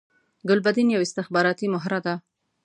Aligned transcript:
ګلبدین 0.49 0.87
یوه 0.95 1.05
استخباراتی 1.07 1.65
مهره 1.73 1.99
ده 2.05 2.15